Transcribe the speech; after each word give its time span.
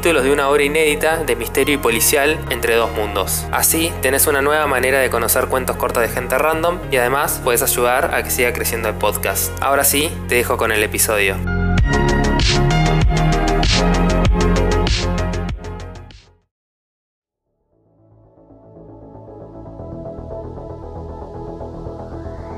de 0.00 0.32
una 0.32 0.48
obra 0.48 0.62
inédita 0.62 1.18
de 1.24 1.36
misterio 1.36 1.74
y 1.74 1.78
policial 1.78 2.38
entre 2.48 2.74
dos 2.74 2.90
mundos. 2.90 3.46
Así 3.52 3.92
tenés 4.00 4.26
una 4.26 4.40
nueva 4.40 4.66
manera 4.66 4.98
de 4.98 5.10
conocer 5.10 5.46
cuentos 5.48 5.76
cortos 5.76 6.02
de 6.02 6.08
gente 6.08 6.38
random 6.38 6.78
y 6.90 6.96
además 6.96 7.38
puedes 7.44 7.62
ayudar 7.62 8.14
a 8.14 8.22
que 8.22 8.30
siga 8.30 8.54
creciendo 8.54 8.88
el 8.88 8.94
podcast. 8.94 9.52
Ahora 9.60 9.84
sí, 9.84 10.10
te 10.26 10.36
dejo 10.36 10.56
con 10.56 10.72
el 10.72 10.82
episodio. 10.82 11.36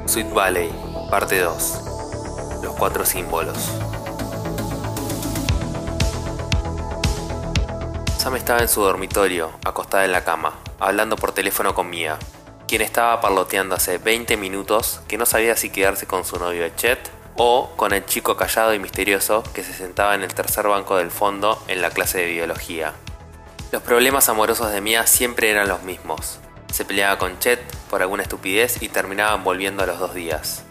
Sweet 0.06 0.32
Valley, 0.32 0.70
parte 1.10 1.40
2. 1.40 2.60
Los 2.62 2.74
cuatro 2.76 3.04
símbolos. 3.04 3.68
Sam 8.32 8.38
estaba 8.38 8.60
en 8.60 8.68
su 8.68 8.80
dormitorio, 8.80 9.52
acostada 9.62 10.06
en 10.06 10.12
la 10.12 10.24
cama, 10.24 10.54
hablando 10.80 11.16
por 11.16 11.32
teléfono 11.32 11.74
con 11.74 11.90
Mia, 11.90 12.18
quien 12.66 12.80
estaba 12.80 13.20
parloteando 13.20 13.74
hace 13.74 13.98
20 13.98 14.38
minutos 14.38 15.02
que 15.06 15.18
no 15.18 15.26
sabía 15.26 15.54
si 15.54 15.68
quedarse 15.68 16.06
con 16.06 16.24
su 16.24 16.38
novio 16.38 16.66
Chet 16.70 17.10
o 17.36 17.72
con 17.76 17.92
el 17.92 18.06
chico 18.06 18.34
callado 18.38 18.72
y 18.72 18.78
misterioso 18.78 19.42
que 19.52 19.62
se 19.62 19.74
sentaba 19.74 20.14
en 20.14 20.22
el 20.22 20.32
tercer 20.32 20.66
banco 20.66 20.96
del 20.96 21.10
fondo 21.10 21.62
en 21.68 21.82
la 21.82 21.90
clase 21.90 22.20
de 22.20 22.30
biología. 22.32 22.94
Los 23.70 23.82
problemas 23.82 24.30
amorosos 24.30 24.72
de 24.72 24.80
Mia 24.80 25.06
siempre 25.06 25.50
eran 25.50 25.68
los 25.68 25.82
mismos. 25.82 26.38
Se 26.72 26.86
peleaba 26.86 27.18
con 27.18 27.38
Chet 27.38 27.60
por 27.90 28.00
alguna 28.00 28.22
estupidez 28.22 28.80
y 28.80 28.88
terminaban 28.88 29.44
volviendo 29.44 29.82
a 29.82 29.86
los 29.86 29.98
dos 29.98 30.14
días. 30.14 30.64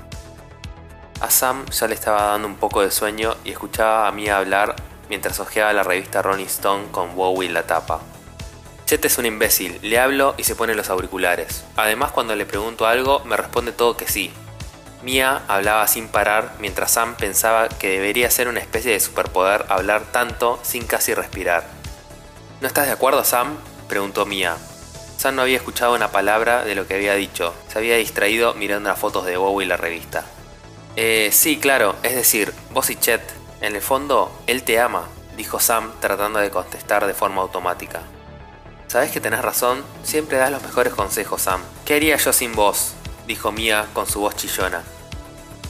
A 1.19 1.29
Sam 1.29 1.67
ya 1.67 1.87
le 1.87 1.93
estaba 1.93 2.23
dando 2.23 2.47
un 2.47 2.55
poco 2.55 2.81
de 2.81 2.89
sueño 2.89 3.35
y 3.43 3.51
escuchaba 3.51 4.07
a 4.07 4.11
Mia 4.11 4.39
hablar 4.39 4.75
mientras 5.11 5.41
hojeaba 5.41 5.73
la 5.73 5.83
revista 5.83 6.21
Rolling 6.21 6.45
Stone 6.45 6.85
con 6.89 7.17
Bowie 7.17 7.49
en 7.49 7.53
la 7.53 7.63
tapa. 7.63 7.99
Chet 8.85 9.03
es 9.03 9.17
un 9.17 9.25
imbécil, 9.25 9.77
le 9.81 9.99
hablo 9.99 10.35
y 10.37 10.45
se 10.45 10.55
pone 10.55 10.73
los 10.73 10.89
auriculares. 10.89 11.65
Además, 11.75 12.13
cuando 12.13 12.33
le 12.33 12.45
pregunto 12.45 12.87
algo, 12.87 13.19
me 13.25 13.35
responde 13.35 13.73
todo 13.73 13.97
que 13.97 14.07
sí. 14.07 14.31
Mia 15.03 15.41
hablaba 15.49 15.85
sin 15.89 16.07
parar 16.07 16.53
mientras 16.59 16.91
Sam 16.91 17.15
pensaba 17.15 17.67
que 17.67 17.89
debería 17.89 18.31
ser 18.31 18.47
una 18.47 18.61
especie 18.61 18.93
de 18.93 19.01
superpoder 19.01 19.65
hablar 19.67 20.03
tanto 20.13 20.61
sin 20.61 20.87
casi 20.87 21.13
respirar. 21.13 21.65
¿No 22.61 22.67
estás 22.67 22.85
de 22.85 22.93
acuerdo, 22.93 23.25
Sam? 23.25 23.57
preguntó 23.89 24.25
Mia. 24.25 24.55
Sam 25.17 25.35
no 25.35 25.41
había 25.41 25.57
escuchado 25.57 25.93
una 25.93 26.11
palabra 26.11 26.63
de 26.63 26.73
lo 26.73 26.87
que 26.87 26.93
había 26.93 27.15
dicho, 27.15 27.53
se 27.67 27.79
había 27.79 27.97
distraído 27.97 28.53
mirando 28.53 28.87
las 28.87 28.97
fotos 28.97 29.25
de 29.25 29.35
Bowie 29.35 29.65
en 29.65 29.69
la 29.69 29.77
revista. 29.77 30.23
Eh, 30.95 31.31
sí, 31.33 31.57
claro, 31.57 31.97
es 32.01 32.15
decir, 32.15 32.53
vos 32.71 32.89
y 32.89 32.95
Chet, 32.95 33.40
en 33.61 33.75
el 33.75 33.81
fondo, 33.81 34.31
él 34.47 34.63
te 34.63 34.79
ama, 34.79 35.07
dijo 35.37 35.59
Sam 35.59 35.91
tratando 35.99 36.39
de 36.39 36.49
contestar 36.49 37.05
de 37.05 37.13
forma 37.13 37.41
automática. 37.41 38.01
Sabes 38.87 39.11
que 39.11 39.21
tenés 39.21 39.41
razón, 39.41 39.83
siempre 40.03 40.37
das 40.37 40.51
los 40.51 40.63
mejores 40.63 40.93
consejos, 40.93 41.43
Sam. 41.43 41.61
¿Qué 41.85 41.95
haría 41.95 42.17
yo 42.17 42.33
sin 42.33 42.53
vos? 42.53 42.93
dijo 43.27 43.51
Mia 43.51 43.85
con 43.93 44.07
su 44.07 44.19
voz 44.19 44.35
chillona. 44.35 44.83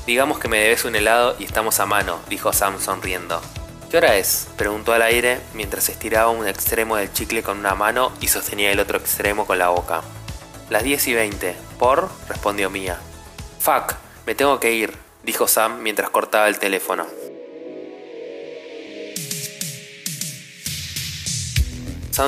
Digamos 0.07 0.39
que 0.39 0.47
me 0.47 0.57
debes 0.59 0.85
un 0.85 0.95
helado 0.95 1.35
y 1.37 1.43
estamos 1.43 1.79
a 1.79 1.85
mano, 1.85 2.19
dijo 2.29 2.51
Sam 2.53 2.79
sonriendo. 2.79 3.39
¿Qué 3.91 3.97
hora 3.97 4.15
es? 4.15 4.47
preguntó 4.57 4.93
al 4.93 5.01
aire 5.01 5.39
mientras 5.53 5.89
estiraba 5.89 6.31
un 6.31 6.47
extremo 6.47 6.95
del 6.95 7.13
chicle 7.13 7.43
con 7.43 7.59
una 7.59 7.75
mano 7.75 8.11
y 8.21 8.29
sostenía 8.29 8.71
el 8.71 8.79
otro 8.79 8.97
extremo 8.97 9.45
con 9.45 9.59
la 9.59 9.67
boca. 9.69 10.01
Las 10.69 10.83
10 10.83 11.07
y 11.09 11.13
20. 11.13 11.55
¿Por? 11.77 12.09
respondió 12.29 12.69
Mia. 12.69 12.97
Fuck, 13.59 13.93
me 14.25 14.33
tengo 14.33 14.59
que 14.59 14.71
ir, 14.71 14.97
dijo 15.23 15.47
Sam 15.47 15.81
mientras 15.81 16.09
cortaba 16.09 16.47
el 16.47 16.57
teléfono. 16.57 17.05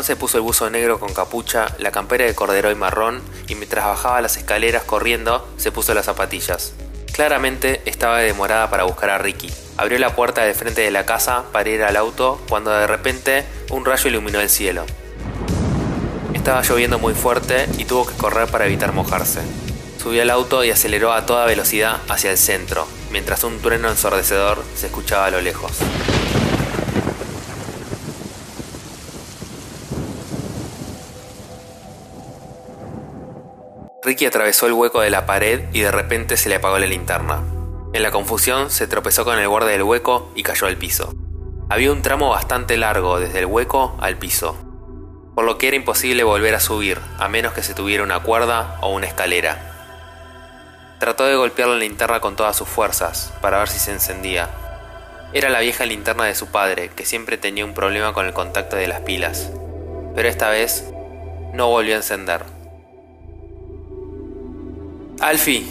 Se 0.01 0.15
puso 0.15 0.37
el 0.37 0.43
buzo 0.43 0.69
negro 0.71 0.99
con 0.99 1.13
capucha, 1.13 1.67
la 1.77 1.91
campera 1.91 2.25
de 2.25 2.33
corderoy 2.33 2.73
marrón 2.73 3.21
y 3.47 3.53
mientras 3.53 3.85
bajaba 3.85 4.21
las 4.21 4.37
escaleras 4.37 4.83
corriendo 4.83 5.47
se 5.57 5.71
puso 5.71 5.93
las 5.93 6.05
zapatillas. 6.05 6.73
Claramente 7.13 7.79
estaba 7.85 8.17
demorada 8.17 8.71
para 8.71 8.85
buscar 8.85 9.11
a 9.11 9.19
Ricky. 9.19 9.53
Abrió 9.77 9.99
la 9.99 10.15
puerta 10.15 10.41
de 10.41 10.55
frente 10.55 10.81
de 10.81 10.89
la 10.89 11.05
casa 11.05 11.43
para 11.51 11.69
ir 11.69 11.83
al 11.83 11.95
auto 11.95 12.41
cuando 12.49 12.71
de 12.71 12.87
repente 12.87 13.45
un 13.69 13.85
rayo 13.85 14.09
iluminó 14.09 14.41
el 14.41 14.49
cielo. 14.49 14.83
Estaba 16.33 16.63
lloviendo 16.63 16.97
muy 16.97 17.13
fuerte 17.13 17.67
y 17.77 17.85
tuvo 17.85 18.07
que 18.07 18.15
correr 18.15 18.49
para 18.49 18.65
evitar 18.65 18.93
mojarse. 18.93 19.41
Subió 20.01 20.23
al 20.23 20.31
auto 20.31 20.63
y 20.63 20.71
aceleró 20.71 21.13
a 21.13 21.27
toda 21.27 21.45
velocidad 21.45 22.01
hacia 22.09 22.31
el 22.31 22.37
centro, 22.37 22.87
mientras 23.11 23.43
un 23.43 23.61
trueno 23.61 23.89
ensordecedor 23.89 24.63
se 24.75 24.87
escuchaba 24.87 25.27
a 25.27 25.31
lo 25.31 25.39
lejos. 25.39 25.71
Ricky 34.03 34.25
atravesó 34.25 34.67
el 34.67 34.73
hueco 34.73 34.99
de 34.99 35.09
la 35.09 35.25
pared 35.25 35.63
y 35.71 35.79
de 35.79 35.91
repente 35.91 36.35
se 36.35 36.49
le 36.49 36.55
apagó 36.55 36.77
la 36.77 36.87
linterna. 36.87 37.41
En 37.93 38.03
la 38.03 38.11
confusión 38.11 38.69
se 38.69 38.85
tropezó 38.85 39.23
con 39.23 39.39
el 39.39 39.47
borde 39.47 39.71
del 39.71 39.83
hueco 39.83 40.29
y 40.35 40.43
cayó 40.43 40.67
al 40.67 40.75
piso. 40.75 41.13
Había 41.69 41.91
un 41.91 42.01
tramo 42.01 42.29
bastante 42.29 42.75
largo 42.75 43.21
desde 43.21 43.39
el 43.39 43.45
hueco 43.45 43.95
al 44.01 44.17
piso, 44.17 44.57
por 45.35 45.45
lo 45.45 45.57
que 45.57 45.69
era 45.69 45.77
imposible 45.77 46.25
volver 46.25 46.53
a 46.53 46.59
subir 46.59 46.99
a 47.17 47.29
menos 47.29 47.53
que 47.53 47.63
se 47.63 47.73
tuviera 47.73 48.03
una 48.03 48.19
cuerda 48.19 48.77
o 48.81 48.89
una 48.89 49.07
escalera. 49.07 49.69
Trató 50.99 51.23
de 51.23 51.35
golpear 51.35 51.69
la 51.69 51.75
linterna 51.77 52.19
con 52.19 52.35
todas 52.35 52.57
sus 52.57 52.67
fuerzas 52.67 53.33
para 53.41 53.59
ver 53.59 53.69
si 53.69 53.79
se 53.79 53.91
encendía. 53.91 54.49
Era 55.31 55.49
la 55.49 55.61
vieja 55.61 55.85
linterna 55.85 56.25
de 56.25 56.35
su 56.35 56.47
padre, 56.47 56.89
que 56.89 57.05
siempre 57.05 57.37
tenía 57.37 57.63
un 57.63 57.73
problema 57.73 58.11
con 58.11 58.25
el 58.25 58.33
contacto 58.33 58.75
de 58.75 58.87
las 58.87 58.99
pilas, 59.01 59.49
pero 60.13 60.27
esta 60.27 60.49
vez 60.49 60.91
no 61.53 61.69
volvió 61.69 61.93
a 61.93 61.97
encender. 61.97 62.62
Alfie. 65.23 65.65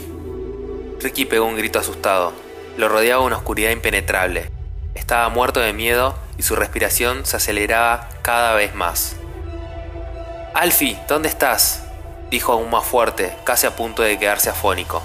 Ricky 1.02 1.26
pegó 1.26 1.44
un 1.44 1.58
grito 1.58 1.78
asustado. 1.78 2.32
Lo 2.78 2.88
rodeaba 2.88 3.22
una 3.22 3.36
oscuridad 3.36 3.70
impenetrable. 3.70 4.50
Estaba 4.94 5.28
muerto 5.28 5.60
de 5.60 5.74
miedo 5.74 6.14
y 6.38 6.42
su 6.42 6.56
respiración 6.56 7.26
se 7.26 7.36
aceleraba 7.36 8.08
cada 8.22 8.54
vez 8.54 8.74
más. 8.74 9.16
Alfie, 10.54 10.98
¿dónde 11.06 11.28
estás? 11.28 11.84
dijo 12.30 12.52
aún 12.52 12.70
más 12.70 12.86
fuerte, 12.86 13.36
casi 13.44 13.66
a 13.66 13.76
punto 13.76 14.00
de 14.00 14.18
quedarse 14.18 14.48
afónico. 14.48 15.02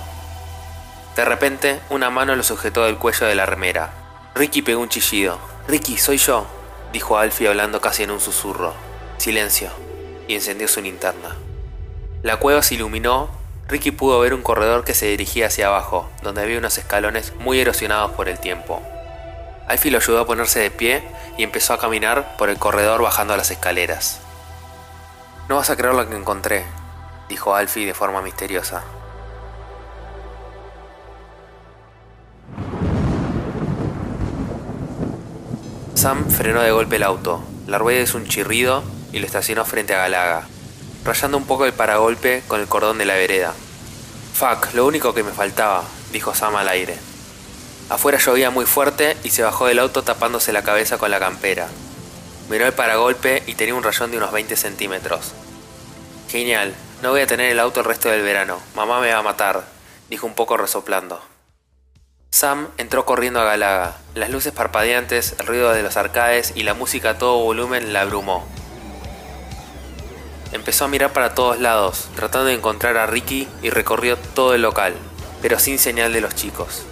De 1.17 1.25
repente, 1.25 1.81
una 1.89 2.09
mano 2.09 2.33
lo 2.33 2.43
sujetó 2.43 2.85
del 2.85 2.95
cuello 2.95 3.27
de 3.27 3.35
la 3.35 3.45
remera. 3.45 3.91
Ricky 4.33 4.61
pegó 4.61 4.79
un 4.79 4.87
chillido. 4.87 5.39
Ricky, 5.67 5.97
soy 5.97 6.19
yo, 6.19 6.47
dijo 6.93 7.17
Alfie 7.17 7.49
hablando 7.49 7.81
casi 7.81 8.03
en 8.03 8.11
un 8.11 8.21
susurro. 8.21 8.73
Silencio. 9.17 9.71
Y 10.25 10.35
encendió 10.35 10.69
su 10.69 10.81
linterna. 10.81 11.35
La 12.23 12.37
cueva 12.37 12.63
se 12.63 12.75
iluminó 12.75 13.29
Ricky 13.67 13.91
pudo 13.91 14.19
ver 14.21 14.33
un 14.33 14.41
corredor 14.41 14.85
que 14.85 14.93
se 14.93 15.07
dirigía 15.07 15.47
hacia 15.47 15.67
abajo, 15.67 16.09
donde 16.23 16.41
había 16.41 16.57
unos 16.57 16.77
escalones 16.77 17.33
muy 17.35 17.59
erosionados 17.59 18.11
por 18.11 18.29
el 18.29 18.39
tiempo. 18.39 18.81
Alfie 19.67 19.91
lo 19.91 19.97
ayudó 19.97 20.21
a 20.21 20.25
ponerse 20.25 20.59
de 20.61 20.71
pie 20.71 21.03
y 21.37 21.43
empezó 21.43 21.73
a 21.73 21.79
caminar 21.79 22.37
por 22.37 22.49
el 22.49 22.57
corredor 22.57 23.01
bajando 23.01 23.35
las 23.35 23.51
escaleras. 23.51 24.21
No 25.49 25.57
vas 25.57 25.69
a 25.69 25.75
creer 25.75 25.95
lo 25.95 26.07
que 26.07 26.15
encontré, 26.15 26.63
dijo 27.27 27.55
Alfie 27.55 27.85
de 27.85 27.93
forma 27.93 28.21
misteriosa. 28.21 28.83
Sam 35.95 36.29
frenó 36.29 36.61
de 36.61 36.71
golpe 36.71 36.95
el 36.95 37.03
auto, 37.03 37.43
la 37.65 37.79
rueda 37.79 38.01
hizo 38.01 38.17
un 38.17 38.27
chirrido 38.27 38.83
y 39.11 39.19
lo 39.19 39.25
estacionó 39.25 39.65
frente 39.65 39.93
a 39.93 39.97
Galaga, 39.97 40.47
rayando 41.03 41.37
un 41.37 41.45
poco 41.45 41.65
el 41.65 41.73
paragolpe 41.73 42.43
con 42.47 42.61
el 42.61 42.67
cordón 42.67 42.97
de 42.97 43.05
la 43.05 43.15
vereda. 43.15 43.53
Fuck, 44.33 44.73
lo 44.73 44.85
único 44.85 45.13
que 45.13 45.23
me 45.23 45.31
faltaba, 45.31 45.83
dijo 46.11 46.35
Sam 46.35 46.55
al 46.55 46.69
aire. 46.69 46.97
Afuera 47.89 48.17
llovía 48.17 48.49
muy 48.49 48.65
fuerte 48.65 49.17
y 49.23 49.29
se 49.29 49.43
bajó 49.43 49.67
del 49.67 49.79
auto 49.79 50.03
tapándose 50.03 50.53
la 50.53 50.63
cabeza 50.63 50.97
con 50.97 51.09
la 51.09 51.19
campera. 51.19 51.67
Miró 52.49 52.65
el 52.65 52.73
paragolpe 52.73 53.43
y 53.47 53.55
tenía 53.55 53.75
un 53.75 53.83
rayón 53.83 54.11
de 54.11 54.17
unos 54.17 54.31
20 54.31 54.55
centímetros. 54.55 55.33
Genial, 56.29 56.75
no 57.01 57.11
voy 57.11 57.21
a 57.21 57.27
tener 57.27 57.51
el 57.51 57.59
auto 57.59 57.79
el 57.79 57.85
resto 57.85 58.09
del 58.09 58.21
verano, 58.21 58.59
mamá 58.75 58.99
me 58.99 59.11
va 59.11 59.19
a 59.19 59.23
matar, 59.23 59.63
dijo 60.09 60.27
un 60.27 60.33
poco 60.33 60.57
resoplando. 60.57 61.21
Sam 62.29 62.67
entró 62.77 63.05
corriendo 63.05 63.39
a 63.39 63.45
Galaga. 63.45 63.97
Las 64.13 64.29
luces 64.29 64.51
parpadeantes, 64.51 65.35
el 65.39 65.47
ruido 65.47 65.71
de 65.71 65.81
los 65.81 65.97
arcades 65.97 66.53
y 66.55 66.63
la 66.63 66.73
música 66.73 67.11
a 67.11 67.17
todo 67.17 67.39
volumen 67.39 67.93
la 67.93 68.01
abrumó. 68.01 68.47
Empezó 70.51 70.85
a 70.85 70.87
mirar 70.87 71.11
para 71.11 71.35
todos 71.35 71.59
lados, 71.59 72.07
tratando 72.15 72.47
de 72.47 72.53
encontrar 72.53 72.97
a 72.97 73.05
Ricky 73.05 73.47
y 73.61 73.69
recorrió 73.69 74.17
todo 74.17 74.53
el 74.53 74.61
local, 74.61 74.93
pero 75.41 75.59
sin 75.59 75.77
señal 75.77 76.13
de 76.13 76.21
los 76.21 76.35
chicos. 76.35 76.83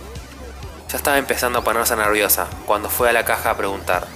Ya 0.90 0.98
estaba 0.98 1.18
empezando 1.18 1.60
a 1.60 1.64
ponerse 1.64 1.96
nerviosa 1.96 2.48
cuando 2.66 2.90
fue 2.90 3.10
a 3.10 3.14
la 3.14 3.26
caja 3.26 3.52
a 3.52 3.58
preguntar. 3.58 4.08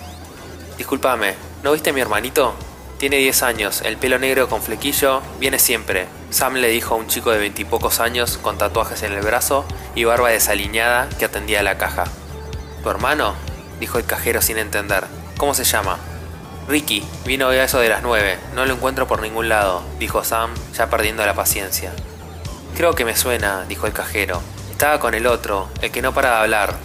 Disculpame, 0.77 1.35
¿no 1.63 1.71
viste 1.71 1.89
a 1.89 1.93
mi 1.93 2.01
hermanito? 2.01 2.53
Tiene 2.99 3.15
10 3.15 3.43
años, 3.43 3.81
el 3.85 3.95
pelo 3.95 4.19
negro 4.19 4.49
con 4.49 4.61
flequillo, 4.61 5.21
viene 5.39 5.57
siempre. 5.57 6.07
Sam 6.31 6.55
le 6.55 6.67
dijo 6.67 6.95
a 6.95 6.97
un 6.97 7.07
chico 7.07 7.31
de 7.31 7.37
veintipocos 7.37 8.01
años 8.01 8.37
con 8.37 8.57
tatuajes 8.57 9.03
en 9.03 9.13
el 9.13 9.21
brazo 9.21 9.63
y 9.95 10.03
barba 10.03 10.29
desaliñada 10.29 11.07
que 11.17 11.25
atendía 11.25 11.63
la 11.63 11.77
caja. 11.77 12.03
¿Tu 12.83 12.89
hermano? 12.89 13.35
dijo 13.79 13.97
el 13.97 14.05
cajero 14.05 14.41
sin 14.41 14.57
entender. 14.57 15.05
¿Cómo 15.37 15.53
se 15.53 15.63
llama? 15.63 15.97
Ricky, 16.69 17.03
vino 17.25 17.47
a 17.47 17.63
eso 17.63 17.79
de 17.79 17.89
las 17.89 18.03
9, 18.03 18.37
no 18.53 18.63
lo 18.63 18.75
encuentro 18.75 19.07
por 19.07 19.23
ningún 19.23 19.49
lado, 19.49 19.81
dijo 19.97 20.23
Sam, 20.23 20.53
ya 20.77 20.87
perdiendo 20.87 21.25
la 21.25 21.33
paciencia. 21.33 21.91
Creo 22.77 22.93
que 22.93 23.05
me 23.05 23.17
suena, 23.17 23.65
dijo 23.67 23.87
el 23.87 23.93
cajero. 23.93 24.39
Estaba 24.69 24.99
con 24.99 25.15
el 25.15 25.25
otro, 25.25 25.67
el 25.81 25.89
que 25.89 26.03
no 26.03 26.13
para 26.13 26.29
de 26.29 26.35
hablar. 26.35 26.75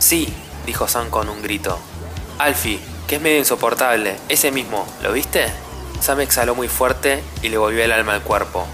Sí, 0.00 0.30
dijo 0.66 0.86
Sam 0.86 1.08
con 1.08 1.30
un 1.30 1.42
grito. 1.42 1.78
Alfie, 2.36 2.78
que 3.08 3.16
es 3.16 3.22
medio 3.22 3.38
insoportable. 3.38 4.16
Ese 4.28 4.50
mismo, 4.50 4.86
¿lo 5.02 5.14
viste? 5.14 5.46
Sam 6.02 6.20
exhaló 6.20 6.54
muy 6.54 6.68
fuerte 6.68 7.24
y 7.40 7.48
le 7.48 7.56
volvió 7.56 7.82
el 7.82 7.92
alma 7.92 8.12
al 8.12 8.20
cuerpo. 8.20 8.66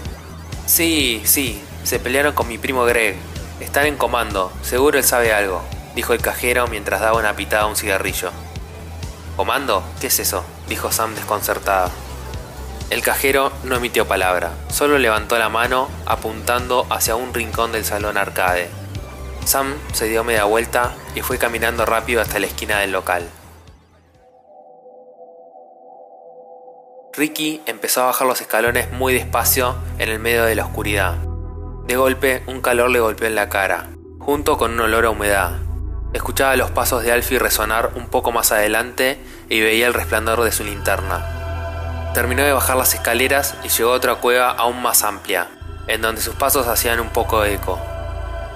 Sí, 0.65 1.21
sí, 1.23 1.63
se 1.85 1.99
pelearon 1.99 2.33
con 2.33 2.49
mi 2.49 2.57
primo 2.57 2.83
Greg. 2.83 3.15
Están 3.61 3.85
en 3.85 3.95
comando, 3.95 4.51
seguro 4.61 4.97
él 4.97 5.05
sabe 5.05 5.33
algo, 5.33 5.61
dijo 5.95 6.11
el 6.11 6.21
cajero 6.21 6.67
mientras 6.67 6.99
daba 6.99 7.17
una 7.17 7.37
pitada 7.37 7.63
a 7.63 7.67
un 7.67 7.77
cigarrillo. 7.77 8.31
¿Comando? 9.39 9.85
¿Qué 10.01 10.07
es 10.07 10.19
eso? 10.19 10.43
dijo 10.67 10.91
Sam 10.91 11.15
desconcertada. 11.15 11.89
El 12.89 13.01
cajero 13.01 13.53
no 13.63 13.77
emitió 13.77 14.05
palabra, 14.05 14.51
solo 14.69 14.97
levantó 14.97 15.39
la 15.39 15.47
mano 15.47 15.87
apuntando 16.05 16.85
hacia 16.89 17.15
un 17.15 17.33
rincón 17.33 17.71
del 17.71 17.85
salón 17.85 18.17
arcade. 18.17 18.69
Sam 19.45 19.75
se 19.93 20.09
dio 20.09 20.25
media 20.25 20.43
vuelta 20.43 20.91
y 21.15 21.21
fue 21.21 21.37
caminando 21.37 21.85
rápido 21.85 22.19
hasta 22.19 22.37
la 22.39 22.47
esquina 22.47 22.79
del 22.79 22.91
local. 22.91 23.29
Ricky 27.13 27.61
empezó 27.65 28.01
a 28.01 28.07
bajar 28.07 28.27
los 28.27 28.41
escalones 28.41 28.91
muy 28.91 29.13
despacio 29.13 29.77
en 29.99 30.09
el 30.09 30.19
medio 30.19 30.43
de 30.43 30.55
la 30.55 30.65
oscuridad. 30.65 31.15
De 31.87 31.95
golpe, 31.95 32.43
un 32.45 32.59
calor 32.59 32.89
le 32.89 32.99
golpeó 32.99 33.25
en 33.25 33.35
la 33.35 33.47
cara, 33.47 33.87
junto 34.19 34.57
con 34.57 34.73
un 34.73 34.81
olor 34.81 35.05
a 35.05 35.11
humedad. 35.11 35.68
Escuchaba 36.11 36.55
los 36.55 36.71
pasos 36.71 37.03
de 37.03 37.11
Alfie 37.11 37.37
resonar 37.37 37.91
un 37.95 38.07
poco 38.07 38.31
más 38.31 38.51
adelante 38.51 39.19
y 39.47 39.61
veía 39.61 39.85
el 39.85 39.93
resplandor 39.93 40.43
de 40.43 40.51
su 40.51 40.63
linterna. 40.63 42.11
Terminó 42.15 42.43
de 42.43 42.51
bajar 42.51 42.77
las 42.77 42.95
escaleras 42.95 43.55
y 43.63 43.69
llegó 43.69 43.91
a 43.91 43.95
otra 43.95 44.15
cueva 44.15 44.49
aún 44.49 44.81
más 44.81 45.03
amplia, 45.03 45.47
en 45.87 46.01
donde 46.01 46.21
sus 46.21 46.33
pasos 46.33 46.67
hacían 46.67 46.99
un 46.99 47.09
poco 47.09 47.41
de 47.41 47.53
eco. 47.53 47.79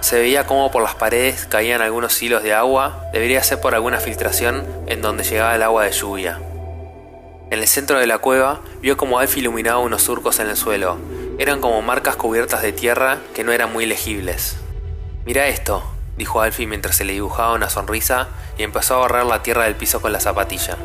Se 0.02 0.20
veía 0.20 0.48
como 0.48 0.72
por 0.72 0.82
las 0.82 0.96
paredes 0.96 1.46
caían 1.46 1.84
algunos 1.84 2.22
hilos 2.24 2.42
de 2.42 2.56
agua, 2.56 3.06
debería 3.14 3.44
ser 3.44 3.62
por 3.62 3.76
alguna 3.76 4.00
filtración 4.00 4.66
en 4.88 5.04
donde 5.04 5.24
llegaba 5.24 5.56
el 5.56 5.62
agua 5.62 5.84
de 5.84 5.92
lluvia. 5.92 6.40
En 7.52 7.60
el 7.60 7.68
centro 7.68 8.00
de 8.00 8.08
la 8.08 8.18
cueva 8.18 8.62
vio 8.82 8.98
como 8.98 9.20
Alfie 9.20 9.42
iluminaba 9.42 9.78
unos 9.78 10.02
surcos 10.02 10.40
en 10.40 10.50
el 10.50 10.58
suelo. 10.58 10.98
Eran 11.38 11.62
como 11.62 11.84
marcas 11.84 12.16
cubiertas 12.16 12.64
de 12.64 12.74
tierra 12.74 13.20
que 13.36 13.44
no 13.44 13.52
eran 13.52 13.72
muy 13.72 13.86
legibles. 13.86 14.58
Mira 15.26 15.48
esto, 15.48 15.93
dijo 16.18 16.42
Alfie 16.42 16.68
mientras 16.68 16.96
se 16.96 17.06
le 17.06 17.14
dibujaba 17.14 17.54
una 17.54 17.70
sonrisa 17.70 18.28
y 18.58 18.64
empezó 18.64 18.96
a 18.96 19.00
barrer 19.00 19.26
la 19.26 19.44
tierra 19.44 19.64
del 19.64 19.76
piso 19.76 20.02
con 20.02 20.12
la 20.12 20.20
zapatilla. 20.20 20.78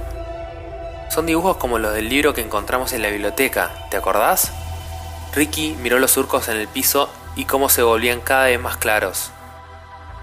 Son 1.10 1.26
dibujos 1.26 1.56
como 1.56 1.78
los 1.78 1.94
del 1.94 2.08
libro 2.08 2.34
que 2.34 2.42
encontramos 2.42 2.92
en 2.92 3.02
la 3.02 3.08
biblioteca, 3.08 3.70
¿te 3.90 3.96
acordás? 3.96 4.52
Ricky 5.34 5.76
miró 5.80 5.98
los 5.98 6.10
surcos 6.10 6.48
en 6.48 6.56
el 6.56 6.68
piso 6.68 7.10
y 7.36 7.44
cómo 7.44 7.68
se 7.68 7.82
volvían 7.82 8.20
cada 8.20 8.46
vez 8.46 8.60
más 8.60 8.76
claros. 8.76 9.30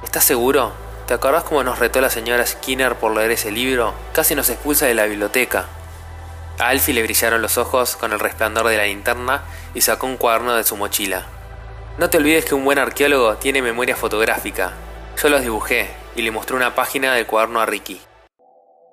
¿Estás 0.03 0.23
seguro? 0.23 0.73
¿Te 1.07 1.13
acordás 1.13 1.43
cómo 1.43 1.63
nos 1.63 1.79
retó 1.79 2.01
la 2.01 2.09
señora 2.09 2.45
Skinner 2.45 2.95
por 2.95 3.15
leer 3.15 3.31
ese 3.31 3.51
libro? 3.51 3.93
Casi 4.13 4.35
nos 4.35 4.49
expulsa 4.49 4.85
de 4.85 4.95
la 4.95 5.05
biblioteca. 5.05 5.65
A 6.57 6.69
Alfie 6.69 6.93
le 6.93 7.03
brillaron 7.03 7.41
los 7.41 7.57
ojos 7.57 7.95
con 7.95 8.13
el 8.13 8.19
resplandor 8.19 8.67
de 8.67 8.77
la 8.77 8.85
linterna 8.85 9.43
y 9.73 9.81
sacó 9.81 10.07
un 10.07 10.17
cuaderno 10.17 10.55
de 10.55 10.63
su 10.63 10.77
mochila. 10.77 11.25
No 11.97 12.09
te 12.09 12.17
olvides 12.17 12.45
que 12.45 12.55
un 12.55 12.65
buen 12.65 12.79
arqueólogo 12.79 13.35
tiene 13.37 13.61
memoria 13.61 13.95
fotográfica. 13.95 14.73
Yo 15.21 15.29
los 15.29 15.41
dibujé 15.41 15.89
y 16.15 16.21
le 16.21 16.31
mostró 16.31 16.55
una 16.57 16.75
página 16.75 17.13
del 17.13 17.25
cuaderno 17.25 17.59
a 17.59 17.65
Ricky. 17.65 18.01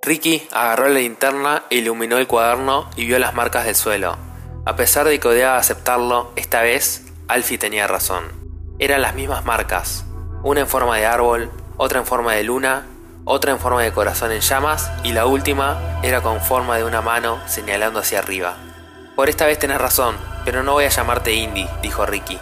Ricky 0.02 0.48
agarró 0.52 0.88
la 0.88 0.98
linterna 0.98 1.64
e 1.70 1.76
iluminó 1.76 2.18
el 2.18 2.26
cuaderno 2.26 2.90
y 2.96 3.06
vio 3.06 3.18
las 3.18 3.34
marcas 3.34 3.64
del 3.64 3.74
suelo. 3.74 4.16
A 4.64 4.76
pesar 4.76 5.06
de 5.06 5.18
que 5.20 5.28
odiaba 5.28 5.56
aceptarlo, 5.56 6.32
esta 6.36 6.62
vez 6.62 7.06
Alfie 7.28 7.58
tenía 7.58 7.86
razón. 7.86 8.24
Eran 8.78 9.02
las 9.02 9.14
mismas 9.14 9.44
marcas, 9.44 10.04
una 10.42 10.60
en 10.60 10.68
forma 10.68 10.96
de 10.96 11.06
árbol, 11.06 11.50
otra 11.76 12.00
en 12.00 12.06
forma 12.06 12.34
de 12.34 12.44
luna 12.44 12.86
otra 13.24 13.52
en 13.52 13.60
forma 13.60 13.82
de 13.82 13.92
corazón 13.92 14.32
en 14.32 14.40
llamas 14.40 14.90
y 15.04 15.12
la 15.12 15.26
última 15.26 16.00
era 16.02 16.22
con 16.22 16.40
forma 16.40 16.76
de 16.76 16.84
una 16.84 17.02
mano 17.02 17.40
señalando 17.46 18.00
hacia 18.00 18.18
arriba. 18.18 18.56
Por 19.14 19.28
esta 19.28 19.46
vez 19.46 19.60
tenés 19.60 19.80
razón, 19.80 20.16
pero 20.44 20.64
no 20.64 20.72
voy 20.72 20.86
a 20.86 20.88
llamarte 20.88 21.32
Indy, 21.32 21.68
dijo 21.82 22.04
Ricky. 22.04 22.38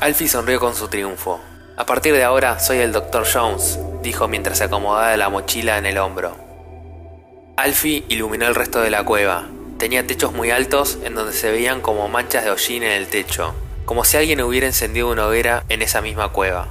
Alfie 0.00 0.28
sonrió 0.28 0.60
con 0.60 0.74
su 0.74 0.88
triunfo. 0.88 1.40
A 1.78 1.86
partir 1.86 2.12
de 2.12 2.24
ahora 2.24 2.58
soy 2.58 2.78
el 2.78 2.90
Dr. 2.90 3.24
Jones, 3.32 3.78
dijo 4.02 4.26
mientras 4.26 4.58
se 4.58 4.64
acomodaba 4.64 5.16
la 5.16 5.28
mochila 5.28 5.78
en 5.78 5.86
el 5.86 5.98
hombro. 5.98 6.36
Alfie 7.56 8.04
iluminó 8.08 8.48
el 8.48 8.56
resto 8.56 8.80
de 8.80 8.90
la 8.90 9.04
cueva. 9.04 9.46
Tenía 9.78 10.04
techos 10.04 10.32
muy 10.32 10.50
altos 10.50 10.98
en 11.04 11.14
donde 11.14 11.32
se 11.32 11.52
veían 11.52 11.80
como 11.80 12.08
manchas 12.08 12.42
de 12.42 12.50
hollín 12.50 12.82
en 12.82 12.90
el 12.90 13.06
techo, 13.06 13.54
como 13.84 14.04
si 14.04 14.16
alguien 14.16 14.40
hubiera 14.40 14.66
encendido 14.66 15.08
una 15.08 15.28
hoguera 15.28 15.62
en 15.68 15.82
esa 15.82 16.00
misma 16.00 16.30
cueva. 16.30 16.66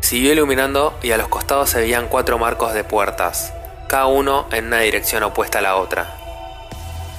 Siguió 0.00 0.30
iluminando 0.30 0.98
y 1.02 1.12
a 1.12 1.16
los 1.16 1.28
costados 1.28 1.70
se 1.70 1.80
veían 1.80 2.08
cuatro 2.08 2.36
marcos 2.36 2.74
de 2.74 2.84
puertas, 2.84 3.54
cada 3.88 4.08
uno 4.08 4.46
en 4.52 4.66
una 4.66 4.80
dirección 4.80 5.22
opuesta 5.22 5.60
a 5.60 5.62
la 5.62 5.76
otra. 5.76 6.18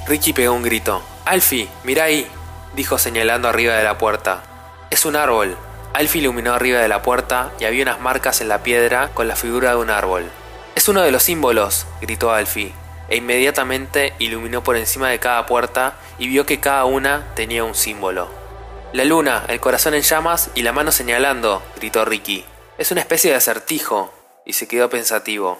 Ricky 0.06 0.31
pegó 0.31 0.53
un 0.53 0.62
grito. 0.62 1.01
Alfie, 1.25 1.69
mira 1.83 2.03
ahí, 2.03 2.27
dijo 2.75 3.00
señalando 3.00 3.47
arriba 3.47 3.74
de 3.74 3.83
la 3.83 3.97
puerta. 3.97 4.44
Es 4.91 5.06
un 5.06 5.15
árbol. 5.15 5.57
Alfie 5.94 6.22
iluminó 6.22 6.54
arriba 6.54 6.80
de 6.80 6.88
la 6.88 7.01
puerta 7.01 7.51
y 7.60 7.66
había 7.66 7.84
unas 7.84 8.00
marcas 8.00 8.42
en 8.42 8.50
la 8.50 8.63
piedra 8.63 9.10
con 9.13 9.28
la 9.28 9.36
figura 9.36 9.72
de 9.72 9.78
un 9.78 9.89
árbol. 9.89 10.30
Es 10.75 10.88
uno 10.88 11.01
de 11.01 11.12
los 11.12 11.24
símbolos, 11.24 11.88
gritó 12.01 12.31
Alfie, 12.31 12.74
e 13.10 13.18
inmediatamente 13.18 14.13
iluminó 14.19 14.63
por 14.63 14.77
encima 14.77 15.10
de 15.10 15.20
cada 15.20 15.46
puerta 15.46 15.96
y 16.20 16.27
vio 16.27 16.46
que 16.46 16.60
cada 16.60 16.86
una 16.86 17.27
tenía 17.36 17.63
un 17.63 17.75
símbolo. 17.75 18.29
La 18.94 19.06
luna, 19.06 19.44
el 19.48 19.60
corazón 19.60 19.94
en 19.94 20.01
llamas 20.01 20.50
y 20.56 20.62
la 20.62 20.72
mano 20.72 20.91
señalando, 20.91 21.62
gritó 21.75 22.06
Ricky. 22.06 22.46
Es 22.77 22.91
una 22.91 23.01
especie 23.01 23.32
de 23.32 23.38
acertijo, 23.38 24.13
y 24.46 24.53
se 24.53 24.67
quedó 24.67 24.89
pensativo. 24.89 25.58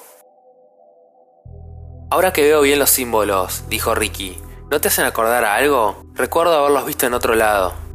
Ahora 2.10 2.32
que 2.32 2.44
veo 2.44 2.62
bien 2.62 2.80
los 2.80 2.90
símbolos, 2.90 3.68
dijo 3.68 3.94
Ricky, 3.94 4.42
¿no 4.72 4.80
te 4.80 4.88
hacen 4.88 5.04
acordar 5.04 5.44
a 5.44 5.56
algo? 5.56 6.06
Recuerdo 6.14 6.58
haberlos 6.58 6.86
visto 6.86 7.06
en 7.06 7.14
otro 7.14 7.36
lado. 7.36 7.87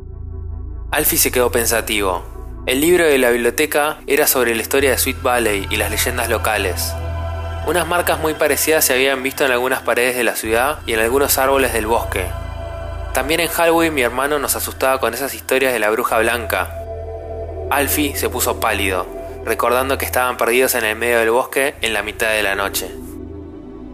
Alfie 0.93 1.19
se 1.19 1.33
quedó 1.33 1.51
pensativo. 1.51 2.23
El 2.67 2.81
libro 2.81 3.05
de 3.05 3.19
la 3.19 3.31
biblioteca 3.31 3.99
era 4.07 4.29
sobre 4.29 4.55
la 4.55 4.63
historia 4.63 4.91
de 4.91 4.99
Sweet 4.99 5.23
Valley 5.23 5.67
y 5.71 5.77
las 5.77 5.91
leyendas 5.91 6.29
locales. 6.29 6.93
Unas 7.67 7.89
marcas 7.89 8.21
muy 8.21 8.35
parecidas 8.35 8.85
se 8.85 8.93
habían 8.93 9.23
visto 9.23 9.45
en 9.45 9.51
algunas 9.51 9.83
paredes 9.83 10.17
de 10.17 10.23
la 10.23 10.37
ciudad 10.37 10.79
y 10.87 10.93
en 10.93 11.01
algunos 11.01 11.39
árboles 11.39 11.73
del 11.73 11.87
bosque. 11.87 12.27
También 13.15 13.41
en 13.41 13.49
Halloween 13.49 13.95
mi 13.95 14.03
hermano 14.03 14.39
nos 14.39 14.55
asustaba 14.55 15.01
con 15.01 15.15
esas 15.15 15.35
historias 15.35 15.73
de 15.73 15.81
la 15.81 15.91
bruja 15.91 16.19
blanca, 16.19 16.83
Alfie 17.73 18.15
se 18.17 18.29
puso 18.29 18.61
pálido, 18.61 19.07
recordando 19.47 19.97
que 19.97 20.05
estaban 20.05 20.37
perdidos 20.37 20.75
en 20.75 20.85
el 20.85 20.95
medio 20.95 21.21
del 21.21 21.31
bosque 21.31 21.75
en 21.81 21.95
la 21.95 22.03
mitad 22.03 22.31
de 22.31 22.43
la 22.43 22.55
noche. 22.55 22.91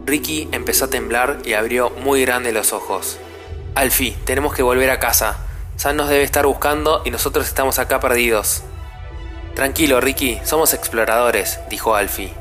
Ricky 0.05 0.49
empezó 0.51 0.85
a 0.85 0.89
temblar 0.89 1.37
y 1.45 1.53
abrió 1.53 1.89
muy 1.91 2.21
grande 2.25 2.51
los 2.51 2.73
ojos. 2.73 3.19
Alfie, 3.75 4.17
tenemos 4.25 4.53
que 4.53 4.63
volver 4.63 4.89
a 4.89 4.99
casa. 4.99 5.48
Sam 5.79 5.95
nos 5.95 6.09
debe 6.09 6.25
estar 6.25 6.45
buscando 6.45 7.03
y 7.05 7.09
nosotros 7.09 7.47
estamos 7.47 7.79
acá 7.79 8.01
perdidos. 8.01 8.63
Tranquilo, 9.55 10.01
Ricky, 10.01 10.37
somos 10.43 10.73
exploradores, 10.73 11.61
dijo 11.69 11.95
Alfie. 11.95 12.33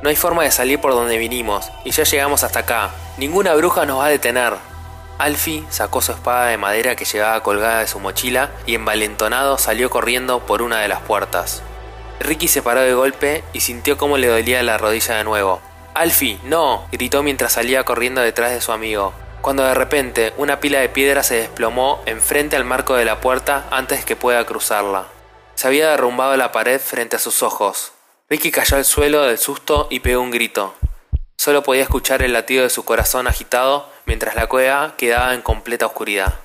No 0.00 0.10
hay 0.10 0.14
forma 0.14 0.44
de 0.44 0.52
salir 0.52 0.80
por 0.80 0.92
donde 0.92 1.18
vinimos, 1.18 1.72
y 1.84 1.90
ya 1.90 2.04
llegamos 2.04 2.44
hasta 2.44 2.60
acá. 2.60 2.92
Ninguna 3.18 3.52
bruja 3.54 3.84
nos 3.84 3.98
va 3.98 4.06
a 4.06 4.10
detener. 4.10 4.52
Alfie 5.18 5.64
sacó 5.70 6.02
su 6.02 6.12
espada 6.12 6.46
de 6.46 6.56
madera 6.56 6.94
que 6.94 7.04
llevaba 7.04 7.42
colgada 7.42 7.80
de 7.80 7.88
su 7.88 7.98
mochila 7.98 8.52
y 8.64 8.76
envalentonado 8.76 9.58
salió 9.58 9.90
corriendo 9.90 10.46
por 10.46 10.62
una 10.62 10.78
de 10.78 10.86
las 10.86 11.00
puertas. 11.00 11.64
Ricky 12.20 12.46
se 12.46 12.62
paró 12.62 12.82
de 12.82 12.94
golpe 12.94 13.42
y 13.52 13.58
sintió 13.58 13.98
cómo 13.98 14.18
le 14.18 14.28
dolía 14.28 14.62
la 14.62 14.78
rodilla 14.78 15.16
de 15.16 15.24
nuevo. 15.24 15.60
Alfie, 15.94 16.38
no, 16.44 16.86
gritó 16.92 17.24
mientras 17.24 17.54
salía 17.54 17.82
corriendo 17.82 18.20
detrás 18.20 18.52
de 18.52 18.60
su 18.60 18.70
amigo, 18.70 19.14
cuando 19.44 19.62
de 19.62 19.74
repente 19.74 20.32
una 20.38 20.58
pila 20.58 20.80
de 20.80 20.88
piedra 20.88 21.22
se 21.22 21.34
desplomó 21.34 22.00
enfrente 22.06 22.56
al 22.56 22.64
marco 22.64 22.94
de 22.94 23.04
la 23.04 23.20
puerta 23.20 23.66
antes 23.70 24.02
que 24.02 24.16
pueda 24.16 24.46
cruzarla. 24.46 25.08
Se 25.54 25.66
había 25.66 25.90
derrumbado 25.90 26.34
la 26.38 26.50
pared 26.50 26.80
frente 26.80 27.16
a 27.16 27.18
sus 27.18 27.42
ojos. 27.42 27.92
Ricky 28.30 28.50
cayó 28.50 28.78
al 28.78 28.86
suelo 28.86 29.20
del 29.24 29.36
susto 29.36 29.86
y 29.90 30.00
pegó 30.00 30.22
un 30.22 30.30
grito. 30.30 30.74
Solo 31.36 31.62
podía 31.62 31.82
escuchar 31.82 32.22
el 32.22 32.32
latido 32.32 32.62
de 32.62 32.70
su 32.70 32.86
corazón 32.86 33.26
agitado 33.26 33.92
mientras 34.06 34.34
la 34.34 34.46
cueva 34.46 34.94
quedaba 34.96 35.34
en 35.34 35.42
completa 35.42 35.84
oscuridad. 35.84 36.43